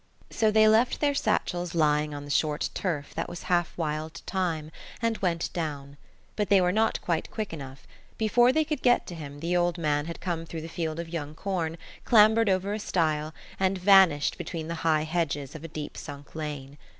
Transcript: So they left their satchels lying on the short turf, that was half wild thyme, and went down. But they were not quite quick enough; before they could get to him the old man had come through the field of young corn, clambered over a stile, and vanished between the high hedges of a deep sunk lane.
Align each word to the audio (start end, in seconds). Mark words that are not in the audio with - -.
So 0.31 0.49
they 0.49 0.67
left 0.67 0.99
their 0.99 1.13
satchels 1.13 1.75
lying 1.75 2.11
on 2.11 2.25
the 2.25 2.31
short 2.31 2.71
turf, 2.73 3.13
that 3.13 3.29
was 3.29 3.43
half 3.43 3.71
wild 3.77 4.23
thyme, 4.25 4.71
and 4.99 5.19
went 5.19 5.53
down. 5.53 5.95
But 6.35 6.49
they 6.49 6.59
were 6.59 6.71
not 6.71 6.99
quite 7.01 7.29
quick 7.29 7.53
enough; 7.53 7.85
before 8.17 8.51
they 8.51 8.65
could 8.65 8.81
get 8.81 9.05
to 9.05 9.13
him 9.13 9.41
the 9.41 9.55
old 9.55 9.77
man 9.77 10.07
had 10.07 10.19
come 10.19 10.43
through 10.47 10.61
the 10.61 10.67
field 10.67 10.99
of 10.99 11.07
young 11.09 11.35
corn, 11.35 11.77
clambered 12.03 12.49
over 12.49 12.73
a 12.73 12.79
stile, 12.79 13.31
and 13.59 13.77
vanished 13.77 14.39
between 14.39 14.69
the 14.69 14.73
high 14.81 15.03
hedges 15.03 15.53
of 15.53 15.63
a 15.63 15.67
deep 15.67 15.95
sunk 15.95 16.33
lane. 16.33 16.79